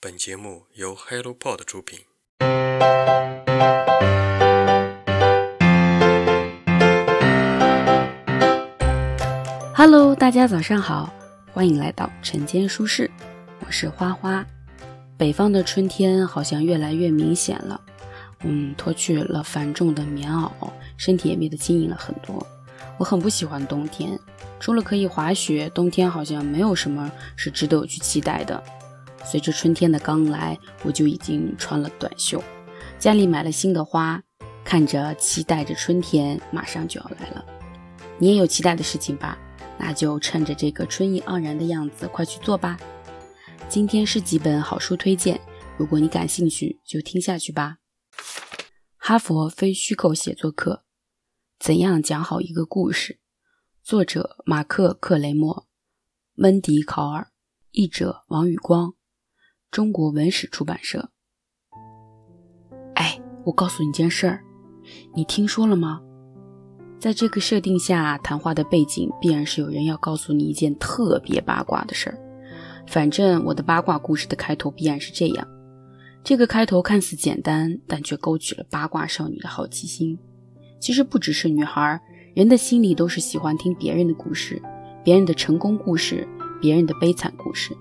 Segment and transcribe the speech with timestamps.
[0.00, 1.98] 本节目由 HelloPod 出品。
[9.74, 11.12] Hello，大家早上好，
[11.52, 13.10] 欢迎来到晨间舒适，
[13.66, 14.46] 我是花花。
[15.16, 17.80] 北方的春天好像越来越明显了，
[18.44, 20.52] 嗯，脱去了繁重的棉袄，
[20.96, 22.46] 身体也变得轻盈了很多。
[22.98, 24.16] 我很不喜欢冬天，
[24.60, 28.62] 除了可以滑雪，冬天好像没有什么是值得我去期待的。
[29.24, 32.42] 随着春天的刚来，我就已经穿了短袖，
[32.98, 34.22] 家里买了新的花，
[34.64, 37.44] 看着期待着春天马上就要来了。
[38.18, 39.38] 你也有期待的事情吧？
[39.78, 42.78] 那就趁着这个春意盎然的样子，快去做吧。
[43.68, 45.40] 今天是几本好书推荐，
[45.76, 47.76] 如果你感兴趣，就听下去吧。
[48.96, 50.84] 哈佛非虚构写作课。
[51.60, 53.20] 怎样讲好一个故事？
[53.82, 55.66] 作者马克·克雷默，
[56.36, 57.30] 温迪·考尔，
[57.70, 58.94] 译者王宇光，
[59.70, 61.10] 中国文史出版社。
[62.94, 64.42] 哎，我告诉你件事儿，
[65.14, 66.00] 你听说了吗？
[66.98, 72.18] 在这个设定下，谈话的背景必然是有人要告诉你一件特别八卦的事儿。
[72.86, 75.46] 反正我的八卦故事的开头必然是这样。
[76.24, 80.18] 这个开头看似简单，但却勾起了八卦少女的好奇心。
[80.80, 82.00] 其实不只是女孩，
[82.34, 84.60] 人的心里都是喜欢听别人的故事，
[85.04, 86.26] 别人的成功故事，
[86.60, 87.76] 别人的悲惨故事。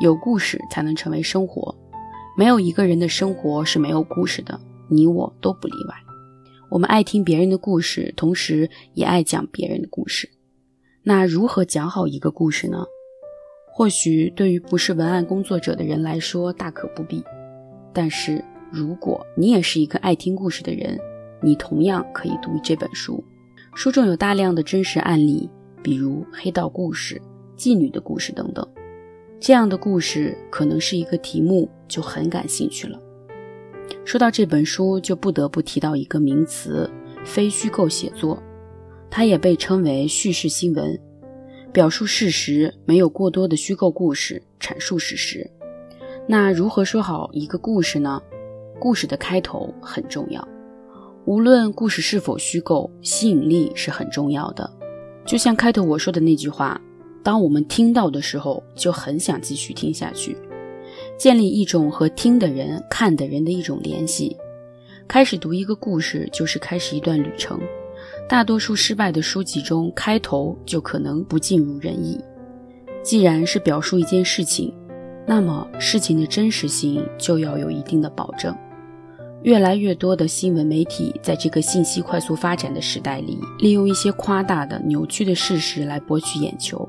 [0.00, 1.74] 有故事才能成为生活，
[2.36, 5.94] 没有一个人的生活是没有故事的，你我都不例外。
[6.70, 10.28] 我们爱听别人的故事，同时也爱讲别人的故事。
[11.02, 12.84] 那如何讲好一个故事呢？
[13.74, 17.22] 或许对于不是文案工作者的人来说大可不必，
[17.92, 20.98] 但是如果你也是一个爱听故事的人，
[21.42, 23.22] 你同样可以读这本书，
[23.74, 25.48] 书中有大量的真实案例，
[25.82, 27.20] 比如黑道故事、
[27.56, 28.66] 妓女的故事等等。
[29.44, 32.96] 这样的故事可能是一个题目就很感兴趣了。
[34.04, 36.88] 说到这本书，就不得不提到一个名词——
[37.26, 38.40] 非虚构写作，
[39.10, 40.96] 它也被称为叙事新闻，
[41.72, 45.50] 表述事实，没有过多的虚构故事，阐述事实。
[46.28, 48.22] 那如何说好一个故事呢？
[48.78, 50.46] 故事的开头很重要。
[51.24, 54.70] 无论故事是否虚构，吸引力是很重要的。
[55.26, 56.80] 就像开头我说的那句话
[57.22, 60.36] ：“当我们听到的时候，就很想继续听下去。”
[61.18, 64.36] 建立一种和听的人、看的人的一种联系。
[65.06, 67.60] 开始读一个故事，就是开始一段旅程。
[68.28, 72.18] 大多数失败的书籍中，开头就可能不尽如人意。
[73.02, 74.74] 既然是表述一件事情，
[75.26, 78.56] 那么事情的真实性就要有一定的保证。
[79.42, 86.88] 越来越多的新闻媒体在这个信息快速发展的时代里，利用一些夸大的、扭曲的事实来博取眼球。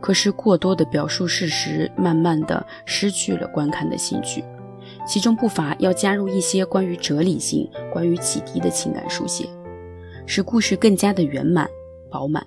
[0.00, 4.44] 可是，过多的表述事实，慢慢的失去了观看的兴趣。
[5.06, 9.48] 其中不乏要加入一些关于哲理性、关于启迪的情感书写，
[10.26, 11.68] 使故事更加的圆满
[12.10, 12.46] 饱满。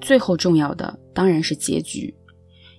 [0.00, 2.14] 最后重要的当然是结局。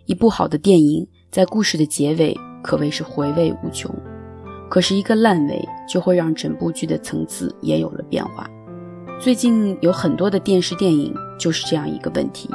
[0.05, 3.93] 一部好的电影在故事的结尾可谓是回味无穷。
[4.69, 8.49] 可是，一个烂尾就会让整部剧的层次也有了变化。
[9.19, 12.49] 最近有很多的电视电影就是这样一个问题：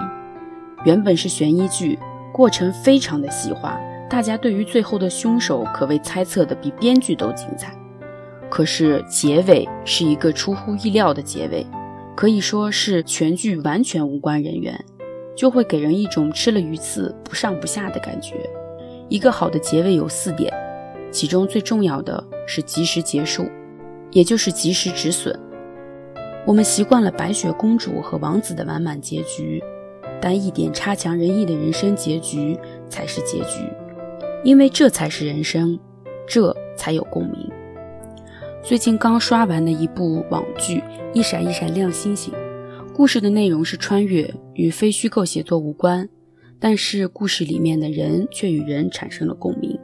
[0.85, 1.99] 原本是悬疑剧，
[2.33, 7.75] 过程非常的细化，大家对于最后的凶手可谓猜测的比编剧都精彩。
[8.49, 11.67] 可是结尾是一个出乎意料的结尾，
[12.17, 14.85] 可以说是全剧完全无关人员，
[15.37, 18.35] 就会给人一种吃了鱼刺不上不下的感觉。
[19.09, 20.53] 一个好的结尾有四点。
[21.13, 23.45] 其中最重要的是及时结束，
[24.13, 25.37] 也就是及时止损。
[26.47, 29.61] 我们习惯了白雪公主和王子的完满结局，
[30.21, 32.59] 但一点差强人意的人生结局
[32.89, 33.65] 才是结局，
[34.45, 35.79] 因为这才是人生，
[36.27, 37.51] 这才有共鸣。
[38.63, 40.79] 最近刚刷完的一部网剧
[41.15, 42.33] 《一闪一闪亮星星》，
[42.95, 46.07] 故事的内容是穿越，与非虚构写作无关，
[46.59, 49.79] 但是故事里面的人却与人产生了共鸣。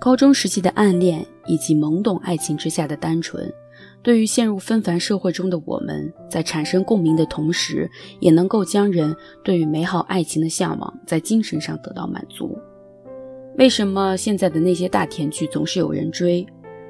[0.00, 3.52] 高中时期的暗恋以及懵懂爱情之下的单纯，
[4.02, 9.14] 对于陷入纷繁社会中的我们，在产生共鸣的同时，也能够将人
[9.44, 12.58] 对于美好爱情的向往在精神上得到满足。
[13.58, 16.46] 为什么现在的那些大甜剧总是有人追？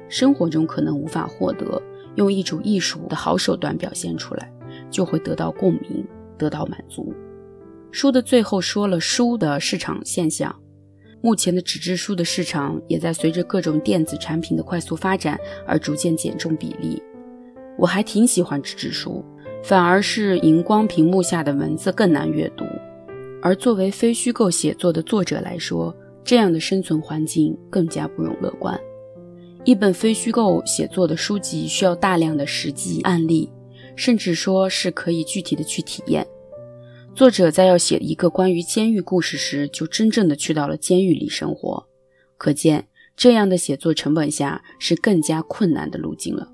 [0.07, 1.81] 生活中可能无法获得，
[2.15, 4.51] 用一种艺术的好手段表现出来，
[4.89, 6.05] 就会得到共鸣，
[6.37, 7.13] 得到满足。
[7.91, 10.55] 书的最后说了书的市场现象。
[11.21, 17.01] 目前的纸质书的市场也在随着各种电子产品的快速发展而逐渐减重比例。
[17.77, 19.23] 我还挺喜欢纸质书，
[19.63, 22.65] 反而是荧光屏幕下的文字更难阅读。
[23.41, 28.79] 而作为非虚构写作的作者来说，这样的生存环境更加不容乐观。
[29.63, 33.51] 一本非虚构写作的书籍需要大量的实际案例，
[33.95, 36.25] 甚至说是可以具体的去体验。
[37.13, 41.87] 作者在要写一个关于监狱故事时，就真正的去到了监狱里生活，
[42.37, 46.51] 可见这样的写作成本下是更加困难的路径了。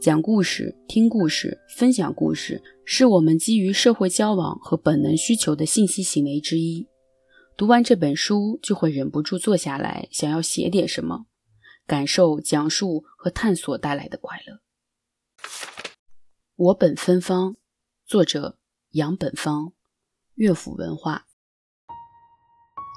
[0.00, 6.86] 讲故事、听故事、分享故事，是我们基于社会交往和本能需求的信息行为之一。
[7.56, 11.26] 读完这本书，就会忍不住坐下来，想要写点什么，
[11.86, 14.60] 感受讲述和探索带来的快乐。
[16.56, 17.56] 我本芬芳，
[18.04, 18.58] 作者
[18.90, 19.72] 杨本芳。
[20.36, 21.22] 乐府文化，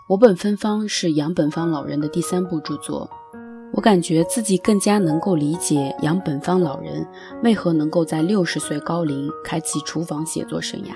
[0.10, 3.10] 我本芬芳是杨本芳老人的第三部著作。
[3.72, 7.08] 我感觉自己更加能够理解杨本芳老人
[7.42, 10.90] 为何能够在六十岁高龄开启厨房写作生涯。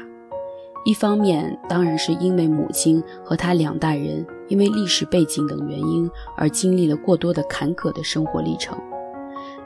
[0.84, 8.78] 一方面，当然是因为母亲和他两代人因为历史背景等原因而经历了过多的坎坷的生活历程；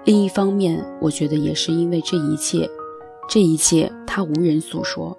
[0.05, 2.69] 另一方面，我觉得也是因为这一切，
[3.27, 5.17] 这一切他无人诉说。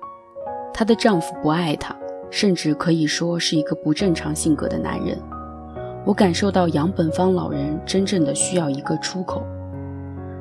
[0.73, 1.97] 她的丈夫不爱她，
[2.31, 5.19] 甚至可以说是一个不正常性格的男人。
[6.05, 9.43] 我感受到杨本芳老人真正的需要一个出口。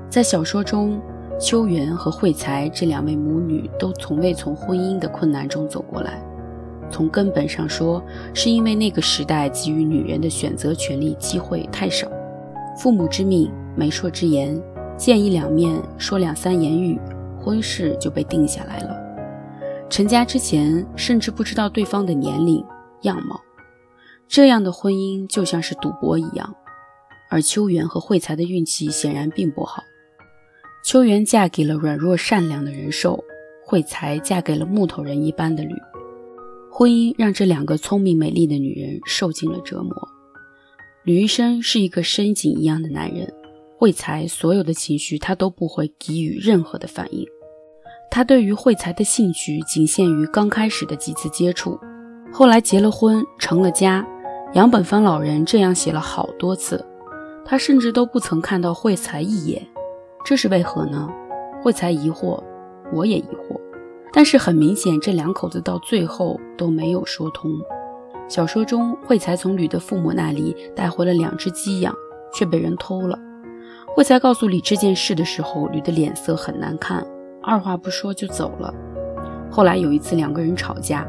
[0.10, 1.02] 在小说中，
[1.40, 6.24] 秋元和惠才这两位母女都从未从婚姻的困难中走过来。
[6.90, 8.02] 从根本上说，
[8.34, 12.08] 是因为那个时代给予女人的选择权利机会太少。
[12.78, 14.58] 父母之命，媒妁之言，
[14.96, 16.98] 见一两面，说两三言语，
[17.38, 18.97] 婚事就被定下来了。
[19.90, 22.64] 成家之前，甚至不知道对方的年龄、
[23.04, 23.40] 样貌，
[24.28, 26.54] 这样的婚姻就像是赌博一样。
[27.30, 29.84] 而秋元和惠才的运气显然并不好。
[30.86, 33.24] 秋元嫁给了软弱善良的人兽，
[33.66, 35.74] 惠才嫁给了木头人一般的吕。
[36.72, 39.92] 婚姻让这两个聪明美丽的女人受尽了折磨。
[41.04, 43.34] 吕医生是一个深井一样的男人，
[43.78, 47.26] 惠才所有的情绪他都不会给予任何的反应。
[48.18, 51.80] 他对于惠才的兴趣仅限于刚开始的几次接触，
[52.34, 54.04] 后来结了婚，成了家。
[54.54, 56.84] 杨本芳老人这样写了好多次，
[57.46, 59.62] 他甚至都不曾看到惠才一眼，
[60.26, 61.08] 这是为何呢？
[61.62, 62.44] 惠才疑惑，
[62.92, 63.56] 我也疑惑。
[64.12, 67.52] 但是很明显，这两口子到最后都没有说通。
[68.28, 71.94] 小说中，惠才从吕的父母那里带回了两只鸡养，
[72.34, 73.20] 却被人偷了。
[73.96, 77.06] 惠才告诉吕这件事的时候，吕的脸色很难看。
[77.48, 78.74] 二话不说就走了。
[79.50, 81.08] 后来有一次两个人吵架，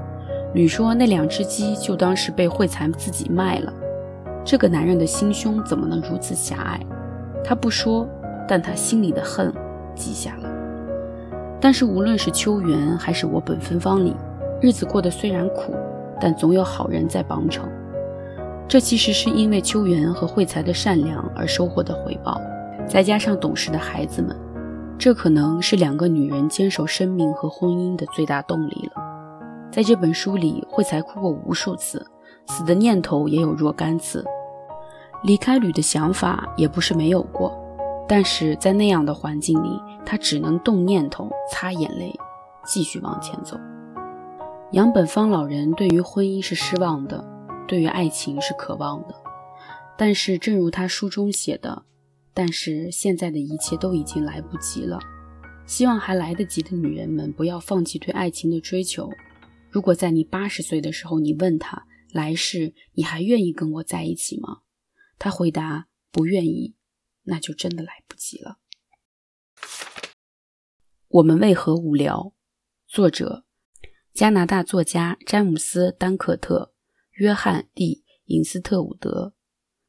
[0.55, 3.73] 吕说那两只鸡就当是被惠才自己卖了。
[4.45, 6.79] 这个男人的心胸怎么能如此狭隘？
[7.43, 8.09] 他不说，
[8.47, 9.53] 但他心里的恨
[9.97, 10.49] 记下了。
[11.61, 14.15] 但是无论是秋园还是我本芬芳里，
[14.61, 15.75] 日子过得虽然苦，
[16.21, 17.69] 但总有好人在帮衬。
[18.69, 22.41] 这其实是因为秋园和惠才的善良而收获的回报，
[22.87, 24.37] 再加上懂事的孩子们。
[24.99, 29.03] 这可能是两个女人坚守生命和婚姻的最大动力了。
[29.71, 32.05] 在这本书里，惠才哭过无数次，
[32.47, 34.25] 死的念头也有若干次，
[35.23, 37.57] 离开吕的想法也不是没有过。
[38.09, 42.13] 但是在那样的环境里，他只能动念头、擦眼泪，
[42.65, 43.57] 继续往前走。
[44.73, 47.25] 杨本芳老人对于婚姻是失望的，
[47.69, 49.15] 对于爱情是渴望的，
[49.97, 51.83] 但是正如他书中写的。
[52.39, 55.01] 但是现在的一切都已经来不及了。
[55.67, 59.11] 希望还来得及的女人们不要放弃对爱情的追求。
[59.73, 64.61] 如果在你八十岁的时候，你问他来世你还愿意跟我在一起吗？
[65.19, 66.77] 他回答不愿意，
[67.25, 68.59] 那就真的来不及了。
[71.09, 72.33] 我们为何无聊？
[72.87, 73.45] 作者：
[74.15, 76.73] 加拿大作家詹姆斯·丹克特、
[77.15, 79.35] 约翰 ·D· 尹斯特伍德，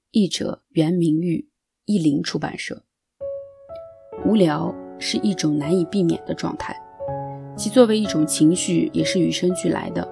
[0.09, 1.48] 译者：袁明玉。
[1.89, 2.79] 译林出版社。
[4.23, 6.79] 无聊是一种难以避免的状态，
[7.57, 10.07] 其作为一种情绪也是与生俱来的。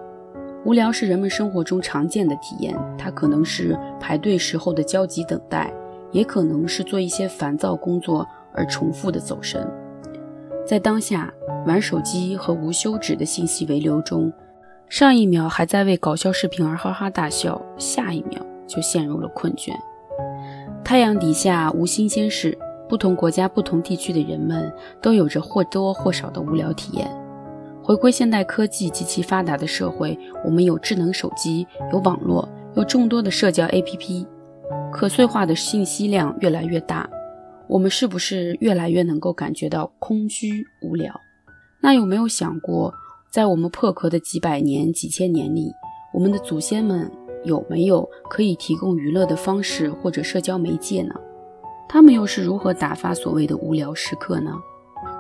[0.66, 5.72] 无聊是人们生活中常见的体验，它可能是排队时候的焦急等待，
[6.12, 9.70] 也可能是做一些烦躁工作而重复的走神。
[10.66, 11.32] 在当下
[11.68, 14.34] 玩手机和无休止的信息围流中，
[14.90, 19.72] 上一秒还在为搞笑视频而哈哈大笑，下一秒就陷入了困倦。
[20.88, 27.06] 太阳底下无新鲜事，不同国家、不同地区的人们都有着或多或少的无聊体验。
[27.84, 34.26] 回归现代科技极其发达的社会，我们有智能手机，有网络，有众多的社交 APP，
[34.90, 37.10] 可碎化的信息量越来越大。
[37.68, 41.14] 我们是不是越来越能够感觉到空虚无聊？
[41.82, 42.94] 那有没有想过，
[43.30, 45.70] 在我们破壳的几百年、几千年里，
[46.14, 47.12] 我们的祖先们？
[47.48, 51.16] 有没有可以提供娱乐的方式或者社交媒介呢？
[51.90, 54.52] 他们又是如何打发所谓的无聊时刻呢？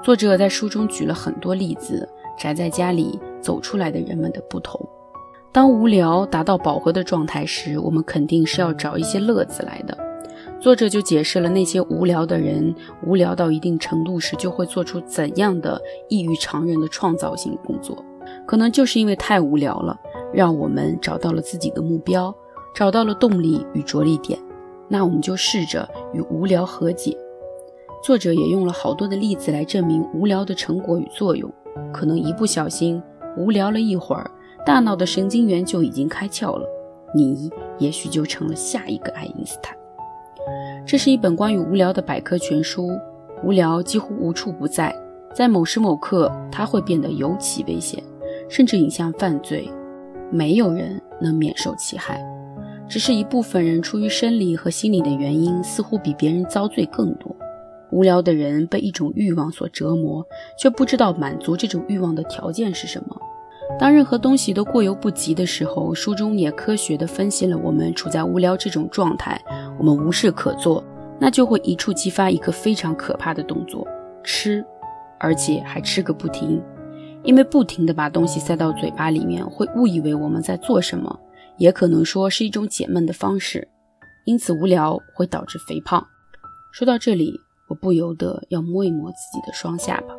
[0.04, 2.08] 作者在书中举了很多例子，
[2.38, 4.80] 宅在家里走出来的人们的不同。
[5.52, 9.98] 当无聊达到饱和的状态时，我们肯定是要找一些乐子来的。
[10.60, 18.04] 作者就解释了那些无聊的人，无聊到一定程度时，就会做出怎样的异于常人的创造性工作。
[18.46, 19.98] 可能就是因为太无聊了，
[20.34, 22.34] 让我们找到了自己的目标，
[22.76, 24.40] 找到了动力与着力点。
[24.88, 27.18] 那我们就试着与无聊和解。
[28.04, 31.52] 作者也用了好多的例子来证明无聊的成果与作用。
[31.92, 33.02] 可能一不小心
[33.36, 34.30] 无聊了一会儿，
[34.66, 36.68] 大脑的神经元就已经开窍了，
[37.14, 39.76] 你也许就成了下一个爱因斯坦。
[40.86, 42.90] 这是一本关于无聊的百科全书。
[43.44, 44.96] 无聊几乎无处不在，
[45.32, 48.04] 在某时某刻，它会变得尤其危险，
[48.50, 49.70] 甚至引向犯罪。
[50.32, 52.24] 没有人能免受其害，
[52.88, 57.36] 只是一部分人出于生理和心理的原因，似乎比别人遭罪更多。
[57.90, 60.26] 无聊的人被一种欲望所折磨，
[60.58, 63.16] 却不知道满足这种欲望的条件是什么。
[63.80, 69.42] 当任何东西都过犹不及的时候，书中也科学地分析了我们处在无聊这种状态，
[69.78, 70.84] 我们无事可做，
[71.20, 73.88] 那就会一触即发一个非常可怕的动作——
[74.24, 74.66] 吃，
[75.18, 76.62] 而且还吃个不停。
[77.28, 81.20] 因为不停地把东西塞到嘴巴里面，会误以为我们在做什么，
[81.58, 83.68] 也可能说是一种解闷的方式。
[84.26, 86.08] 因此，无聊会导致肥胖。
[86.72, 90.16] 说到这里，我不由得要摸一摸自己的双下巴。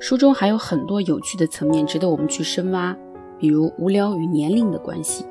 [0.00, 2.96] 书中还有很多有趣的层面值得我们去深挖，
[3.38, 5.26] 比如无聊与年龄的关系，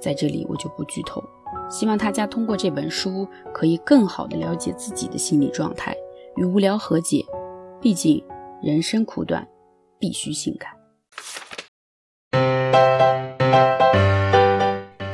[0.00, 1.22] 在这里我就不剧透。
[1.70, 5.96] 希望大家通过这本书可以更好的了解自己的心理状态，
[6.34, 7.24] 与无聊和解。
[7.80, 8.20] 毕竟
[8.60, 9.46] 人生苦短，
[9.98, 10.70] 必须性感。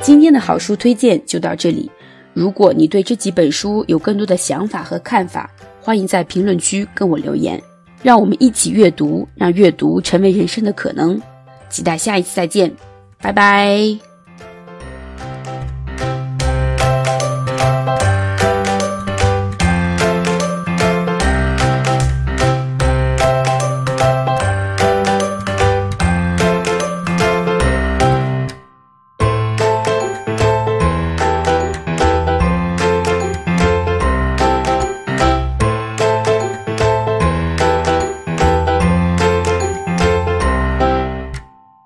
[0.01, 1.89] 今天的好书推荐就到这里。
[2.33, 5.49] 如果你对这几本书有更多的想法和看法，
[5.79, 7.61] 欢迎在评论区跟我留言。
[8.01, 11.21] 让我们一起阅读，让阅读成为人生的可能。
[11.69, 12.75] 期待下一次再见，
[13.21, 14.12] 拜拜。